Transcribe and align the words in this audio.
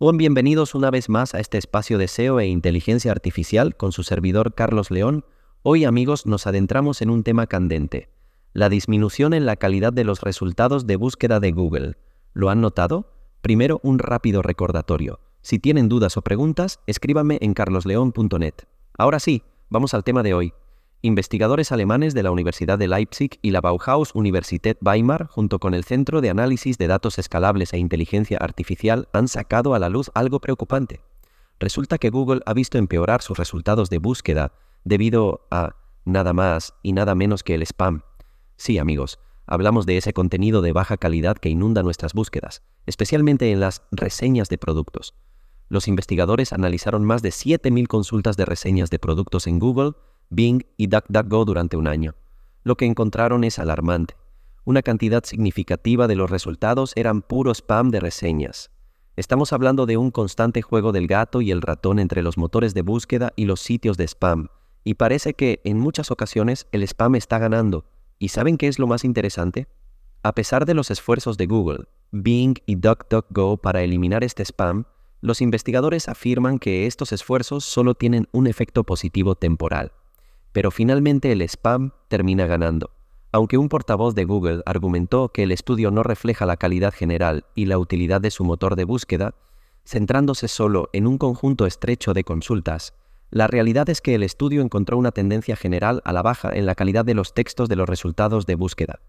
O 0.00 0.12
bienvenidos 0.12 0.76
una 0.76 0.92
vez 0.92 1.08
más 1.08 1.34
a 1.34 1.40
este 1.40 1.58
espacio 1.58 1.98
de 1.98 2.06
SEO 2.06 2.38
e 2.38 2.46
inteligencia 2.46 3.10
artificial 3.10 3.76
con 3.76 3.90
su 3.90 4.04
servidor 4.04 4.54
Carlos 4.54 4.92
León. 4.92 5.24
Hoy 5.64 5.84
amigos 5.84 6.24
nos 6.24 6.46
adentramos 6.46 7.02
en 7.02 7.10
un 7.10 7.24
tema 7.24 7.48
candente, 7.48 8.08
la 8.52 8.68
disminución 8.68 9.34
en 9.34 9.44
la 9.44 9.56
calidad 9.56 9.92
de 9.92 10.04
los 10.04 10.20
resultados 10.20 10.86
de 10.86 10.94
búsqueda 10.94 11.40
de 11.40 11.50
Google. 11.50 11.96
¿Lo 12.32 12.48
han 12.48 12.60
notado? 12.60 13.12
Primero 13.40 13.80
un 13.82 13.98
rápido 13.98 14.40
recordatorio. 14.40 15.18
Si 15.42 15.58
tienen 15.58 15.88
dudas 15.88 16.16
o 16.16 16.22
preguntas, 16.22 16.78
escríbanme 16.86 17.38
en 17.40 17.52
carlosleón.net. 17.54 18.54
Ahora 18.96 19.18
sí, 19.18 19.42
vamos 19.68 19.94
al 19.94 20.04
tema 20.04 20.22
de 20.22 20.32
hoy. 20.32 20.52
Investigadores 21.00 21.70
alemanes 21.70 22.12
de 22.12 22.24
la 22.24 22.32
Universidad 22.32 22.76
de 22.76 22.88
Leipzig 22.88 23.38
y 23.40 23.52
la 23.52 23.60
Bauhaus 23.60 24.16
Universität 24.16 24.78
Weimar, 24.82 25.28
junto 25.28 25.60
con 25.60 25.72
el 25.72 25.84
Centro 25.84 26.20
de 26.20 26.28
Análisis 26.28 26.76
de 26.76 26.88
Datos 26.88 27.20
Escalables 27.20 27.72
e 27.72 27.78
Inteligencia 27.78 28.36
Artificial, 28.38 29.08
han 29.12 29.28
sacado 29.28 29.74
a 29.74 29.78
la 29.78 29.90
luz 29.90 30.10
algo 30.14 30.40
preocupante. 30.40 31.00
Resulta 31.60 31.98
que 31.98 32.10
Google 32.10 32.40
ha 32.46 32.52
visto 32.52 32.78
empeorar 32.78 33.22
sus 33.22 33.38
resultados 33.38 33.90
de 33.90 33.98
búsqueda 33.98 34.50
debido 34.82 35.46
a 35.52 35.76
nada 36.04 36.32
más 36.32 36.74
y 36.82 36.92
nada 36.92 37.14
menos 37.14 37.44
que 37.44 37.54
el 37.54 37.62
spam. 37.62 38.02
Sí, 38.56 38.78
amigos, 38.78 39.20
hablamos 39.46 39.86
de 39.86 39.98
ese 39.98 40.12
contenido 40.12 40.62
de 40.62 40.72
baja 40.72 40.96
calidad 40.96 41.36
que 41.36 41.48
inunda 41.48 41.84
nuestras 41.84 42.12
búsquedas, 42.12 42.64
especialmente 42.86 43.52
en 43.52 43.60
las 43.60 43.82
reseñas 43.92 44.48
de 44.48 44.58
productos. 44.58 45.14
Los 45.68 45.86
investigadores 45.86 46.52
analizaron 46.52 47.04
más 47.04 47.22
de 47.22 47.28
7.000 47.28 47.86
consultas 47.86 48.36
de 48.36 48.46
reseñas 48.46 48.90
de 48.90 48.98
productos 48.98 49.46
en 49.46 49.60
Google 49.60 49.92
Bing 50.30 50.62
y 50.76 50.88
DuckDuckGo 50.88 51.46
durante 51.46 51.76
un 51.76 51.86
año. 51.86 52.14
Lo 52.62 52.76
que 52.76 52.84
encontraron 52.84 53.44
es 53.44 53.58
alarmante. 53.58 54.14
Una 54.64 54.82
cantidad 54.82 55.24
significativa 55.24 56.06
de 56.06 56.16
los 56.16 56.30
resultados 56.30 56.92
eran 56.96 57.22
puro 57.22 57.50
spam 57.52 57.88
de 57.88 58.00
reseñas. 58.00 58.70
Estamos 59.16 59.54
hablando 59.54 59.86
de 59.86 59.96
un 59.96 60.10
constante 60.10 60.60
juego 60.60 60.92
del 60.92 61.06
gato 61.06 61.40
y 61.40 61.50
el 61.50 61.62
ratón 61.62 61.98
entre 61.98 62.22
los 62.22 62.36
motores 62.36 62.74
de 62.74 62.82
búsqueda 62.82 63.32
y 63.36 63.46
los 63.46 63.60
sitios 63.60 63.96
de 63.96 64.04
spam, 64.06 64.48
y 64.84 64.94
parece 64.94 65.32
que 65.32 65.62
en 65.64 65.78
muchas 65.78 66.10
ocasiones 66.10 66.66
el 66.72 66.82
spam 66.82 67.14
está 67.14 67.38
ganando. 67.38 67.86
¿Y 68.18 68.28
saben 68.28 68.58
qué 68.58 68.68
es 68.68 68.78
lo 68.78 68.86
más 68.86 69.04
interesante? 69.04 69.66
A 70.22 70.34
pesar 70.34 70.66
de 70.66 70.74
los 70.74 70.90
esfuerzos 70.90 71.38
de 71.38 71.46
Google, 71.46 71.86
Bing 72.12 72.58
y 72.66 72.74
DuckDuckGo 72.74 73.56
para 73.56 73.82
eliminar 73.82 74.24
este 74.24 74.44
spam, 74.44 74.84
los 75.22 75.40
investigadores 75.40 76.08
afirman 76.08 76.58
que 76.58 76.86
estos 76.86 77.12
esfuerzos 77.12 77.64
solo 77.64 77.94
tienen 77.94 78.28
un 78.32 78.46
efecto 78.46 78.84
positivo 78.84 79.34
temporal 79.34 79.92
pero 80.52 80.70
finalmente 80.70 81.32
el 81.32 81.42
spam 81.42 81.92
termina 82.08 82.46
ganando. 82.46 82.90
Aunque 83.32 83.58
un 83.58 83.68
portavoz 83.68 84.14
de 84.14 84.24
Google 84.24 84.62
argumentó 84.64 85.28
que 85.30 85.42
el 85.42 85.52
estudio 85.52 85.90
no 85.90 86.02
refleja 86.02 86.46
la 86.46 86.56
calidad 86.56 86.94
general 86.94 87.44
y 87.54 87.66
la 87.66 87.78
utilidad 87.78 88.20
de 88.20 88.30
su 88.30 88.44
motor 88.44 88.74
de 88.74 88.84
búsqueda, 88.84 89.34
centrándose 89.84 90.48
solo 90.48 90.88
en 90.92 91.06
un 91.06 91.18
conjunto 91.18 91.66
estrecho 91.66 92.14
de 92.14 92.24
consultas, 92.24 92.94
la 93.30 93.46
realidad 93.46 93.90
es 93.90 94.00
que 94.00 94.14
el 94.14 94.22
estudio 94.22 94.62
encontró 94.62 94.96
una 94.96 95.12
tendencia 95.12 95.54
general 95.54 96.00
a 96.04 96.12
la 96.12 96.22
baja 96.22 96.50
en 96.54 96.64
la 96.64 96.74
calidad 96.74 97.04
de 97.04 97.12
los 97.12 97.34
textos 97.34 97.68
de 97.68 97.76
los 97.76 97.88
resultados 97.88 98.46
de 98.46 98.54
búsqueda. 98.54 99.00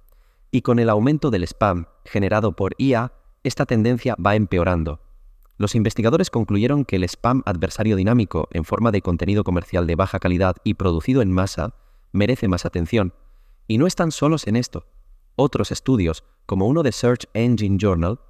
Y 0.52 0.62
con 0.62 0.80
el 0.80 0.90
aumento 0.90 1.32
del 1.32 1.44
spam 1.44 1.86
generado 2.04 2.54
por 2.54 2.76
IA, 2.78 3.14
esta 3.44 3.66
tendencia 3.66 4.16
va 4.16 4.36
empeorando. 4.36 5.00
Los 5.60 5.76
investigadores 5.76 6.30
concluyeron 6.30 6.86
que 6.86 6.96
el 6.96 7.04
spam 7.04 7.44
adversario 7.46 7.98
dinámico 7.98 8.48
en 8.52 8.64
forma 8.64 8.92
de 8.92 9.02
contenido 9.02 9.44
comercial 9.44 9.88
de 9.88 9.98
baja 9.98 10.18
calidad 10.18 10.56
y 10.64 10.76
producido 10.76 11.22
en 11.22 11.34
masa 11.34 11.76
merece 12.14 12.48
más 12.48 12.66
atención. 12.66 13.14
Y 13.68 13.78
no 13.78 13.86
están 13.86 14.14
solos 14.14 14.48
en 14.48 14.56
esto. 14.56 14.88
Otros 15.36 15.74
estudios, 15.74 16.24
como 16.46 16.66
uno 16.66 16.82
de 16.82 16.94
Search 16.94 17.28
Engine 17.34 17.76
Journal, 17.78 18.22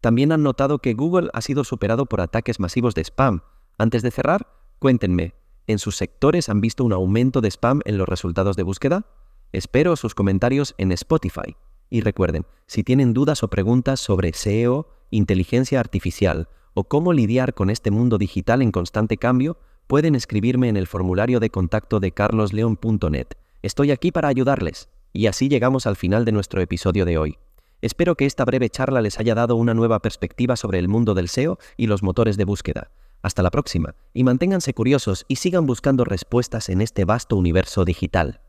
también 0.00 0.32
han 0.32 0.42
notado 0.42 0.78
que 0.78 0.94
Google 0.94 1.28
ha 1.34 1.42
sido 1.42 1.62
superado 1.62 2.06
por 2.06 2.22
ataques 2.22 2.58
masivos 2.58 2.94
de 2.94 3.02
spam. 3.04 3.42
Antes 3.76 4.00
de 4.00 4.10
cerrar, 4.10 4.48
cuéntenme, 4.78 5.34
¿en 5.66 5.78
sus 5.78 5.94
sectores 5.94 6.48
han 6.48 6.62
visto 6.62 6.84
un 6.84 6.94
aumento 6.94 7.42
de 7.42 7.50
spam 7.50 7.82
en 7.84 7.98
los 7.98 8.08
resultados 8.08 8.56
de 8.56 8.62
búsqueda? 8.62 9.04
Espero 9.52 9.94
sus 9.96 10.14
comentarios 10.14 10.74
en 10.78 10.92
Spotify. 10.92 11.54
Y 11.90 12.00
recuerden, 12.00 12.46
si 12.66 12.82
tienen 12.82 13.12
dudas 13.12 13.42
o 13.42 13.48
preguntas 13.48 14.00
sobre 14.00 14.32
SEO, 14.32 14.88
inteligencia 15.10 15.80
artificial, 15.80 16.48
o 16.78 16.84
cómo 16.84 17.12
lidiar 17.12 17.54
con 17.54 17.70
este 17.70 17.90
mundo 17.90 18.18
digital 18.18 18.62
en 18.62 18.70
constante 18.70 19.16
cambio, 19.16 19.58
pueden 19.88 20.14
escribirme 20.14 20.68
en 20.68 20.76
el 20.76 20.86
formulario 20.86 21.40
de 21.40 21.50
contacto 21.50 21.98
de 21.98 22.12
carlosleon.net. 22.12 23.26
Estoy 23.62 23.90
aquí 23.90 24.12
para 24.12 24.28
ayudarles. 24.28 24.88
Y 25.12 25.26
así 25.26 25.48
llegamos 25.48 25.88
al 25.88 25.96
final 25.96 26.24
de 26.24 26.30
nuestro 26.30 26.60
episodio 26.60 27.04
de 27.04 27.18
hoy. 27.18 27.38
Espero 27.82 28.14
que 28.14 28.26
esta 28.26 28.44
breve 28.44 28.70
charla 28.70 29.00
les 29.00 29.18
haya 29.18 29.34
dado 29.34 29.56
una 29.56 29.74
nueva 29.74 29.98
perspectiva 29.98 30.54
sobre 30.54 30.78
el 30.78 30.86
mundo 30.86 31.14
del 31.14 31.28
SEO 31.28 31.58
y 31.76 31.88
los 31.88 32.04
motores 32.04 32.36
de 32.36 32.44
búsqueda. 32.44 32.92
Hasta 33.22 33.42
la 33.42 33.50
próxima, 33.50 33.96
y 34.14 34.22
manténganse 34.22 34.72
curiosos 34.72 35.24
y 35.26 35.34
sigan 35.34 35.66
buscando 35.66 36.04
respuestas 36.04 36.68
en 36.68 36.80
este 36.80 37.04
vasto 37.04 37.34
universo 37.34 37.84
digital. 37.84 38.40